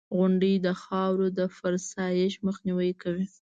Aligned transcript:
•غونډۍ 0.17 0.53
د 0.65 0.67
خاورو 0.83 1.27
د 1.37 1.39
فرسایش 1.57 2.33
مخنیوی 2.47 2.91
کوي. 3.01 3.25